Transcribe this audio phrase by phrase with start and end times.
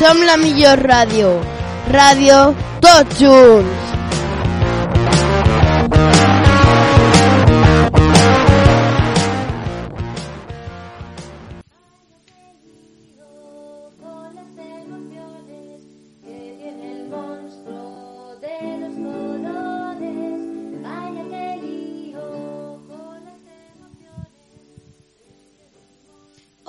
[0.00, 1.28] Som la millor ràdio.
[1.92, 2.38] Ràdio
[2.80, 3.89] tots.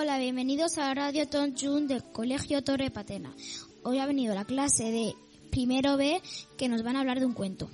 [0.00, 3.34] Hola, bienvenidos a Radio Ton Jun del Colegio Torre Patena.
[3.82, 5.16] Hoy ha venido la clase de
[5.50, 6.22] primero B
[6.56, 7.68] que nos van a hablar de un cuento.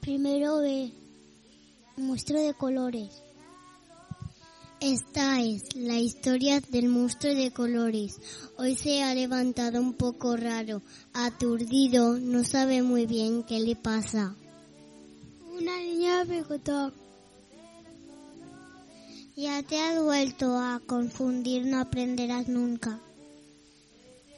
[0.00, 0.90] Primero B.
[1.98, 3.10] Monstruo de colores.
[4.80, 8.18] Esta es la historia del monstruo de colores.
[8.56, 10.80] Hoy se ha levantado un poco raro,
[11.12, 14.34] aturdido, no sabe muy bien qué le pasa.
[15.52, 16.90] Una niña me contó.
[19.38, 22.98] Ya te has vuelto a confundir, no aprenderás nunca.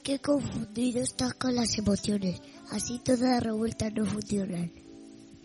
[0.05, 2.39] Qué confundido estás con las emociones.
[2.71, 4.71] Así todas las revueltas no funcionan.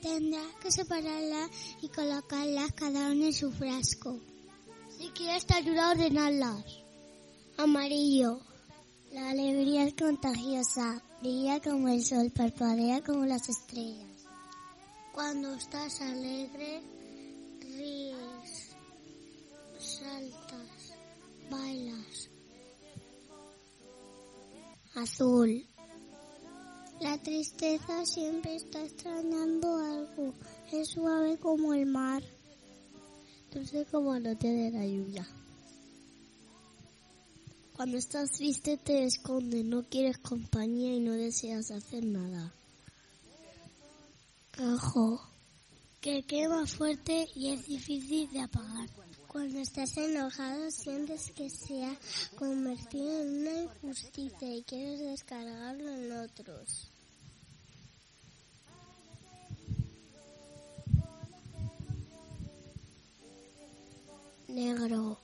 [0.01, 1.49] Tendrás que separarlas
[1.81, 4.19] y colocarlas cada una en su frasco.
[4.97, 6.65] Si quieres te ayuda a ordenarlas.
[7.55, 8.41] Amarillo.
[9.13, 11.01] La alegría es contagiosa.
[11.21, 14.27] Brilla como el sol, parpadea como las estrellas.
[15.13, 16.81] Cuando estás alegre,
[17.61, 18.34] ríes,
[19.85, 20.93] saltas,
[21.49, 22.29] bailas.
[24.95, 25.65] Azul.
[27.01, 30.33] La tristeza siempre está extrañando algo.
[30.71, 32.23] Es suave como el mar.
[33.53, 35.27] Dulce como la noche de la lluvia.
[37.75, 42.53] Cuando estás triste te escondes, no quieres compañía y no deseas hacer nada.
[44.53, 45.21] Rojo.
[45.99, 48.87] Que quema fuerte y es difícil de apagar.
[49.35, 51.93] Cuando estás enojado sientes que se ha
[52.37, 56.89] convertido en una injusticia y quieres descargarlo en otros.
[64.47, 65.19] Negro.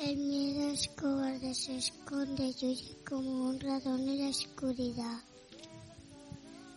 [0.00, 5.27] El miedo es cobarde, se esconde y como un ratón en la oscuridad.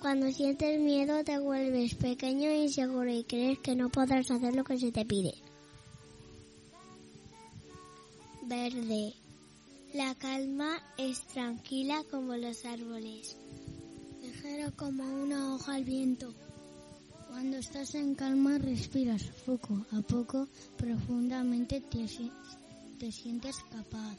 [0.01, 4.63] Cuando sientes miedo te vuelves pequeño e inseguro y crees que no podrás hacer lo
[4.63, 5.34] que se te pide.
[8.44, 9.13] Verde.
[9.94, 13.35] La calma es tranquila como los árboles.
[14.22, 16.34] Ligero como una hoja al viento.
[17.29, 20.47] Cuando estás en calma respiras poco a poco,
[20.78, 22.31] profundamente te, si-
[23.00, 24.17] te sientes capaz.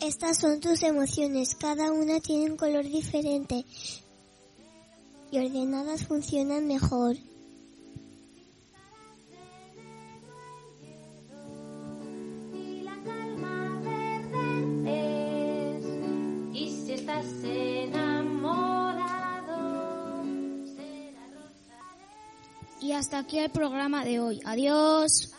[0.00, 3.64] Estas son tus emociones, cada una tiene un color diferente
[5.32, 7.16] y ordenadas funcionan mejor.
[22.82, 24.40] Y hasta aquí el programa de hoy.
[24.44, 25.32] Adiós.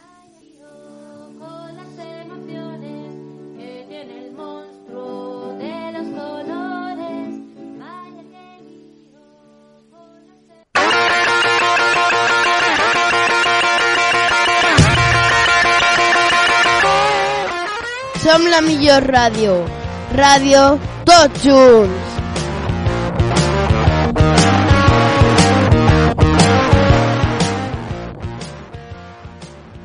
[18.24, 19.58] Som la millor ràdio.
[20.16, 20.64] Ràdio
[21.10, 22.13] tots junts.